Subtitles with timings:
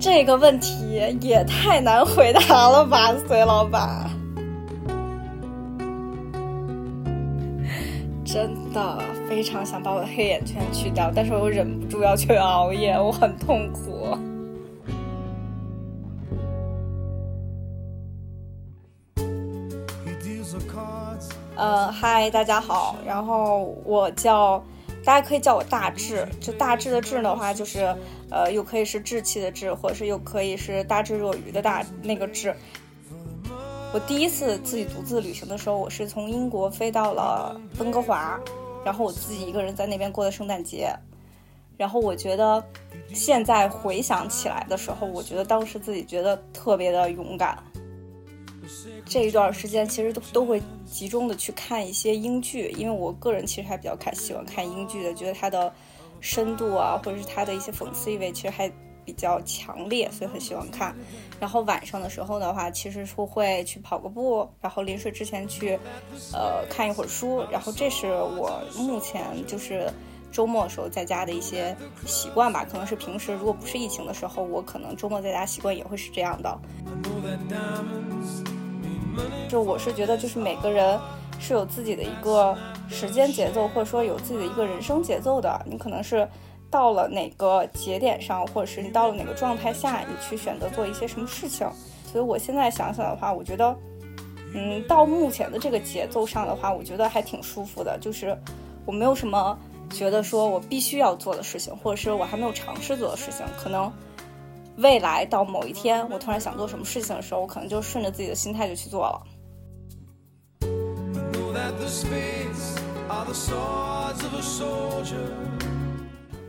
[0.00, 4.08] 这个问题也太难回答了吧， 隋老板。
[8.24, 8.98] 真的
[9.28, 14.16] 非常想把我的黑眼圈去掉，但是我又忍不住要去熬夜，我很痛苦。
[21.56, 24.62] 呃，嗨，大家好，然后我叫，
[25.08, 27.96] 大家可以叫我大志，就大志的志的话，就是
[28.30, 32.54] 呃，又可以是志气的志，或者是又可以是大智若愚的大那个志。
[33.94, 38.38] 我第一次自己独自旅行的时候，我是从英国飞到了温哥华，
[38.84, 40.94] 然后我自己一个人在那边过的圣诞节。
[41.78, 42.62] 然后我觉得
[43.14, 47.56] 现在回想起来的时候，我觉得当时自己觉得特别的勇敢。
[49.04, 55.72] 这一段时间其实都都会集中的去看一些英剧，因为我个人其实还比较看喜欢看英剧的，觉得它的
[56.20, 58.70] 深度啊，或者是它的一些讽刺意味，其实还
[59.04, 60.94] 比较强烈，所以很喜欢看。
[61.40, 65.78] 然后晚上的时候的话，其实是会去跑个步，然后临睡之前去，
[66.34, 67.42] 呃，看一会儿书。
[67.50, 69.90] 然后这是我目前就是
[70.30, 76.58] 周末的时候在家的一些习惯吧，可能是平时如果不是疫情的时候，我可能周末在家习惯也会是这样的。
[79.48, 80.98] 就我是觉得，就是每个人
[81.38, 82.56] 是有自己的一个
[82.88, 85.60] 时间节奏，或者说有自己的一个人生节奏的。
[85.64, 86.28] 你可能是
[86.70, 91.66] 到了哪个节点上，或者是你到了哪个状态下，你去选择做一些什么事情。
[92.10, 93.76] 所以我现在想想的话，我觉得，
[94.54, 97.98] 嗯，到目前的这个节奏上的话，我觉得还挺舒服的。
[98.00, 98.36] 就是
[98.86, 99.58] 我没有什么
[99.90, 103.44] 觉得说我必须要做的事情，或者是我还没有尝试做的事情。
[103.62, 103.92] 可能
[104.78, 109.22] 未来到某一天，我突然想做什么事情的时候，我可能就顺着自己的心态就去做了。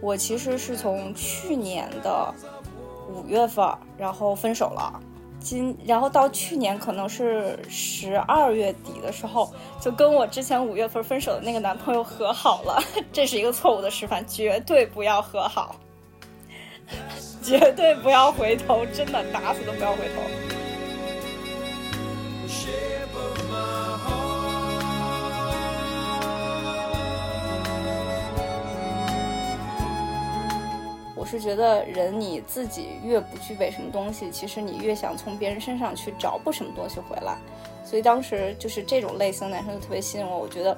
[0.00, 2.32] 我其实是从去年的
[3.08, 3.66] 五月份，
[3.98, 5.00] 然后分手了。
[5.38, 12.82] 今然后到去年可能是十二月底的时候，就跟我之前五月份分手的那个男朋友和好了。
[13.12, 15.76] 这是一个错误的示范，绝对不要和好，
[17.44, 20.22] 绝对不要回头，真的打死都不要回头。
[31.14, 37.36] 我是觉得人你自己越不具备什么东西，其实你越想从别人身上去找补什么东西回来。
[37.84, 40.38] 所以当时就是这种类型的男生就特别吸引我。
[40.38, 40.76] 我觉得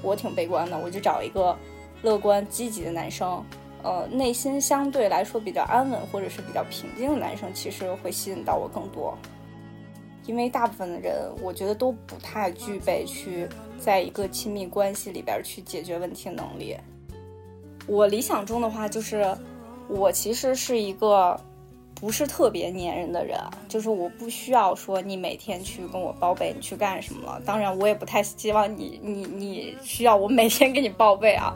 [0.00, 1.54] 我挺悲观的，我就找一个
[2.00, 3.44] 乐观积极的男生，
[3.82, 9.16] 呃，内心相对来说比较安稳或者是比较平静的男生，其实会吸引到我更多。
[10.26, 13.48] 因为大部分的人，我觉得都不太具备去
[13.78, 16.76] 在一个亲密关系里边去解决问题的能力。
[17.86, 19.36] 我理想中的话就是。
[19.88, 21.40] 我其实是一个
[21.94, 23.38] 不是特别粘人的人，
[23.68, 27.40] 就是我不需要说你每天去跟我报备你去干什么了。
[27.46, 31.54] 当然，我也不太希望你你你需要我每天给你报备啊。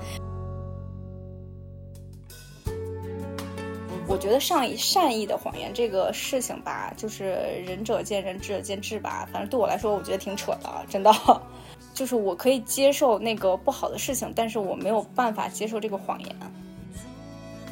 [4.11, 9.27] 我觉得善意善意的谎言这个事情吧，就是仁者见仁，智者见智吧。
[9.33, 11.13] 反正对我来说，我觉得挺扯的，真的。
[11.95, 16.37] 就是我可以接受那个不好的事情，但是我没有办法接受这个谎言。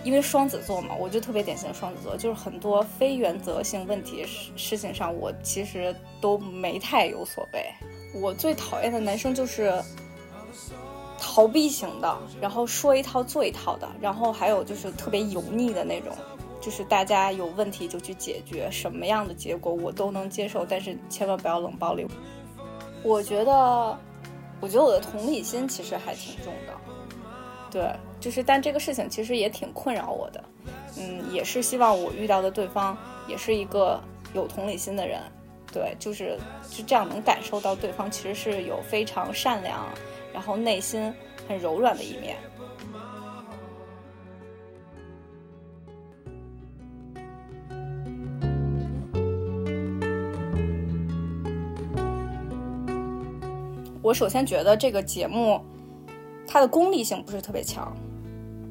[0.05, 7.67] 因为双子座嘛，我就特别典型的双子座，就是很多非原则性问题事事情上，我其实都没太有所谓。
[8.15, 9.83] 我最讨厌的男生就是
[11.31, 16.11] 逃避型的，然后说一套做一套的，然后还有就是特别油腻的那种，
[16.59, 22.07] 就是大家有问题就去解决，什么样的结果我都能接受，但是千万不要冷暴力。
[23.03, 23.53] 我觉得，
[24.59, 26.73] 我觉得我的同理心其实还挺重的，
[27.71, 27.93] 对。
[28.21, 30.43] 就是，但这个事情其实也挺困扰我的，
[30.97, 32.97] 嗯，也是希望我遇到的对方
[33.29, 34.01] 也是一个
[34.33, 35.21] 有同理心的人，
[35.73, 36.39] 对，就是
[36.69, 39.87] 就这样能感受到对方其实是有非常善良，
[40.33, 41.13] 然后内心
[41.47, 42.37] 很柔软的一面。
[54.01, 55.63] 我首先觉得这个节目
[56.47, 57.95] 它的功利性不是特别强。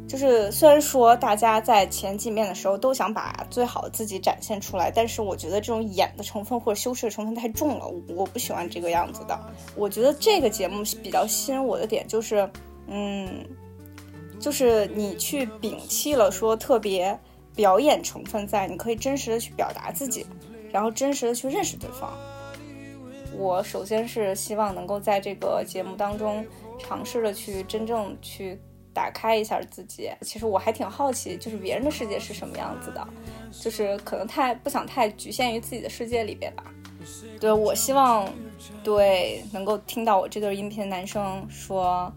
[0.08, 9.38] 就是虽然说大家在前几面的时候都想把最好的自己展现出来，但是我觉得这种演的成分或者修饰的成分太重了，我不喜欢这个样子的。
[9.76, 12.50] 我觉得这个节目比较吸引我的点就是，
[12.88, 13.46] 嗯，
[14.40, 17.20] 就是你去摒弃了说特别
[17.54, 20.26] 表演成分在，你可以真实的去表达自己，
[20.72, 22.18] 然后真实的去认识对方。
[23.38, 26.46] 我首先是希望能够在这个节目当中
[26.80, 28.58] 尝试着去真正去。
[28.98, 33.08] 打开一下自己，其实我还挺好奇，就是别人的世界是什么样子的。
[33.52, 36.64] 就是可能太不想太局限于自己的世界里边吧。
[37.40, 38.28] 对我希望，
[38.84, 42.12] 对能够听到我这对音频的男生说，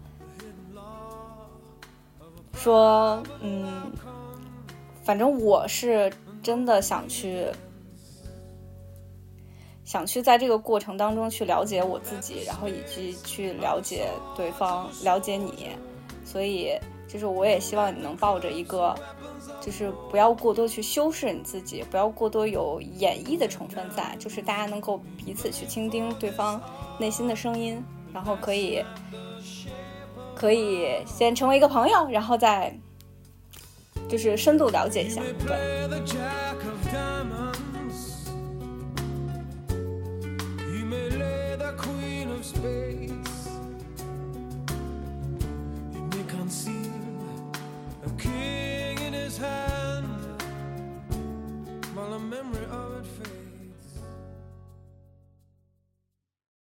[2.55, 3.91] 说，嗯，
[5.03, 6.11] 反正我是
[6.41, 7.45] 真的想去，
[9.85, 15.69] 想去在这个过程当中去了解我自己，然后以及去了解对方，了解你，
[16.31, 16.71] 所以
[17.07, 18.95] 就是我也希望你能抱着一个。
[19.59, 26.59] 就是不要过多去修饰你自己，不要过多有演绎的成分在，就是大家能够彼此去倾听对方
[26.99, 28.83] 内心的声音，然后可以
[30.35, 32.75] 可以先成为一个朋友，然后再
[34.09, 35.81] 就是深度了解一下，对。